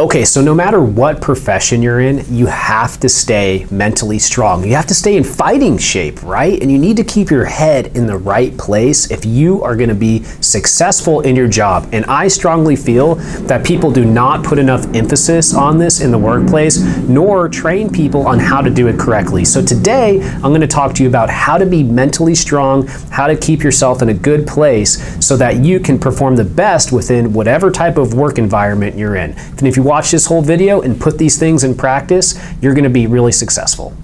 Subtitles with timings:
[0.00, 4.62] Okay, so no matter what profession you're in, you have to stay mentally strong.
[4.62, 6.62] You have to stay in fighting shape, right?
[6.62, 9.88] And you need to keep your head in the right place if you are going
[9.88, 11.88] to be successful in your job.
[11.90, 13.16] And I strongly feel
[13.48, 16.78] that people do not put enough emphasis on this in the workplace,
[17.08, 19.44] nor train people on how to do it correctly.
[19.44, 23.26] So today, I'm going to talk to you about how to be mentally strong, how
[23.26, 27.32] to keep yourself in a good place so that you can perform the best within
[27.32, 29.32] whatever type of work environment you're in.
[29.32, 32.84] And if you watch this whole video and put these things in practice, you're going
[32.84, 33.96] to be really successful.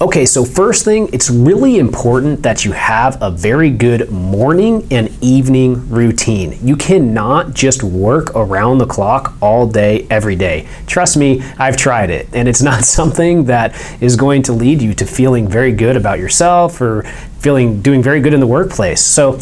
[0.00, 5.08] Okay, so first thing, it's really important that you have a very good morning and
[5.22, 6.58] evening routine.
[6.66, 10.66] You cannot just work around the clock all day, every day.
[10.88, 13.72] Trust me, I've tried it, and it's not something that
[14.02, 17.04] is going to lead you to feeling very good about yourself or
[17.38, 19.00] feeling doing very good in the workplace.
[19.00, 19.38] So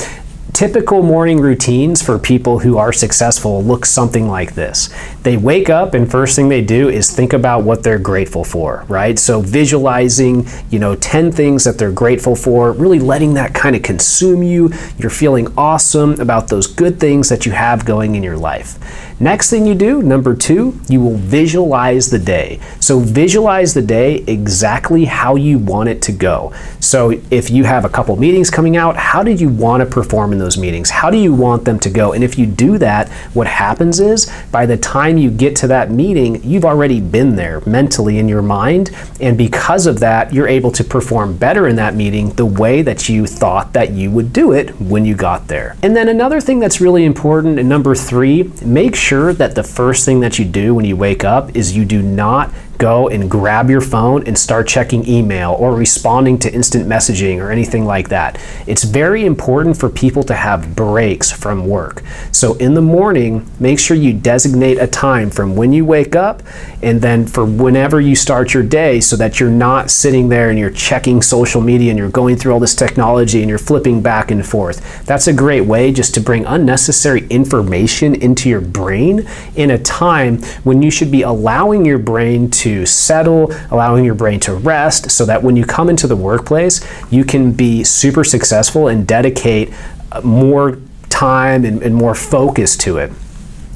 [0.53, 4.95] Typical morning routines for people who are successful look something like this.
[5.23, 8.85] They wake up and first thing they do is think about what they're grateful for,
[8.87, 9.19] right?
[9.19, 13.83] So visualizing, you know, 10 things that they're grateful for, really letting that kind of
[13.83, 14.71] consume you.
[14.99, 18.79] You're feeling awesome about those good things that you have going in your life.
[19.23, 22.59] Next thing you do, number two, you will visualize the day.
[22.81, 26.53] So visualize the day exactly how you want it to go.
[26.81, 30.33] So if you have a couple meetings coming out, how did you want to perform
[30.33, 30.91] in those meetings?
[30.91, 32.13] How do you want them to go?
[32.13, 35.91] And if you do that, what happens is by the time you get to that
[35.91, 38.91] meeting, you've already been there mentally in your mind.
[39.21, 43.09] And because of that, you're able to perform better in that meeting the way that
[43.09, 45.77] you thought that you would do it when you got there.
[45.83, 50.05] And then another thing that's really important, and number three, make sure that the first
[50.05, 52.53] thing that you do when you wake up is you do not
[52.83, 57.53] go and grab your phone and start checking email or responding to instant messaging or
[57.53, 58.41] anything like that.
[58.67, 62.03] It's very important for people to have breaks from work.
[62.33, 66.43] So in the morning, make sure you designate a time from when you wake up
[66.83, 70.59] and then for whenever you start your day so that you're not sitting there and
[70.59, 74.33] you're checking social media and you're going through all this technology and you're flipping back
[74.33, 75.07] and forth.
[75.07, 80.43] That's a great way just to bring unnecessary information into your brain in a time
[80.65, 85.25] when you should be allowing your brain to settle, allowing your brain to rest, so
[85.27, 89.73] that when you come into the workplace, you can be super successful and dedicate
[90.11, 90.79] uh, more
[91.09, 93.13] time and, and more focus to it.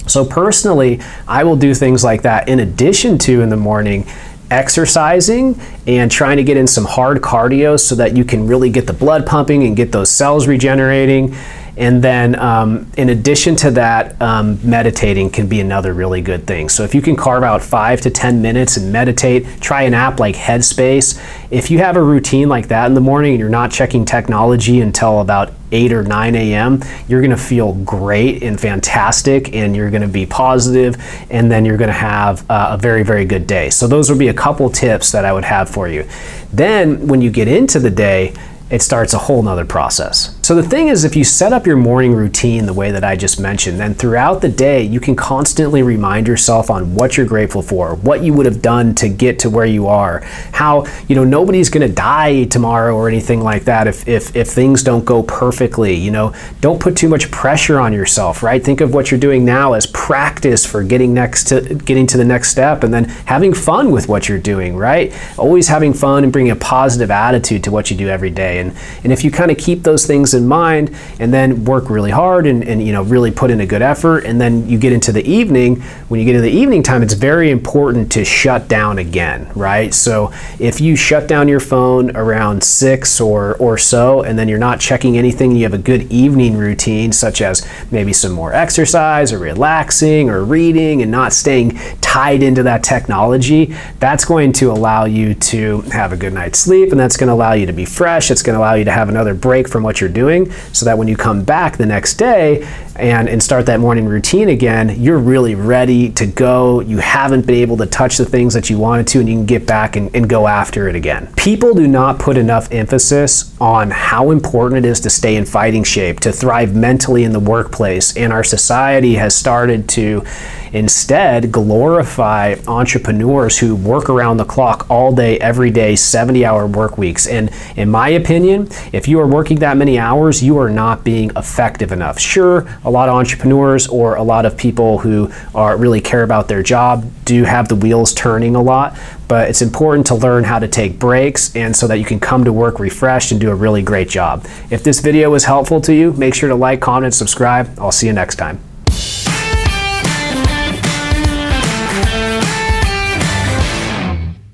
[0.06, 4.06] So, personally, I will do things like that in addition to in the morning
[4.50, 8.86] exercising and trying to get in some hard cardio so that you can really get
[8.86, 11.34] the blood pumping and get those cells regenerating
[11.76, 16.70] and then, um, in addition to that, um, meditating can be another really good thing.
[16.70, 20.18] So, if you can carve out five to 10 minutes and meditate, try an app
[20.18, 21.20] like Headspace.
[21.50, 24.80] If you have a routine like that in the morning and you're not checking technology
[24.80, 29.90] until about 8 or 9 a.m., you're going to feel great and fantastic, and you're
[29.90, 30.96] going to be positive,
[31.30, 33.68] and then you're going to have uh, a very, very good day.
[33.68, 36.08] So, those would be a couple tips that I would have for you.
[36.54, 38.32] Then, when you get into the day,
[38.70, 40.35] it starts a whole nother process.
[40.46, 43.16] So the thing is, if you set up your morning routine the way that I
[43.16, 47.62] just mentioned, then throughout the day, you can constantly remind yourself on what you're grateful
[47.62, 50.20] for, what you would have done to get to where you are,
[50.52, 54.46] how, you know, nobody's going to die tomorrow or anything like that if, if, if
[54.46, 55.96] things don't go perfectly.
[55.96, 58.62] You know, don't put too much pressure on yourself, right?
[58.62, 62.24] Think of what you're doing now as practice for getting next to getting to the
[62.24, 65.12] next step and then having fun with what you're doing, right?
[65.38, 68.60] Always having fun and bringing a positive attitude to what you do every day.
[68.60, 72.12] And, and if you kind of keep those things in mind and then work really
[72.12, 74.24] hard and, and you know really put in a good effort.
[74.24, 75.80] And then you get into the evening.
[76.08, 79.92] When you get into the evening time it's very important to shut down again right?
[79.92, 84.58] So if you shut down your phone around six or or so and then you're
[84.58, 89.32] not checking anything you have a good evening routine such as maybe some more exercise
[89.32, 91.70] or relaxing or reading and not staying
[92.00, 96.90] tied into that technology that's going to allow you to have a good night's sleep
[96.90, 98.30] and that's going to allow you to be fresh.
[98.30, 100.84] It's going to allow you to have another break from what you're doing doing so
[100.84, 105.00] that when you come back the next day and, and start that morning routine again,
[105.00, 106.80] you're really ready to go.
[106.80, 109.46] You haven't been able to touch the things that you wanted to, and you can
[109.46, 111.32] get back and, and go after it again.
[111.36, 115.84] People do not put enough emphasis on how important it is to stay in fighting
[115.84, 120.24] shape, to thrive mentally in the workplace, and our society has started to
[120.72, 126.98] instead glorify entrepreneurs who work around the clock all day, every day, 70 hour work
[126.98, 127.26] weeks.
[127.26, 131.04] And in my opinion, if you are working that many hours, hours, you are not
[131.04, 132.18] being effective enough.
[132.18, 136.48] Sure, a lot of entrepreneurs or a lot of people who are really care about
[136.48, 138.98] their job do have the wheels turning a lot,
[139.28, 142.44] but it's important to learn how to take breaks and so that you can come
[142.44, 144.46] to work refreshed and do a really great job.
[144.70, 147.78] If this video was helpful to you, make sure to like, comment, subscribe.
[147.78, 148.58] I'll see you next time.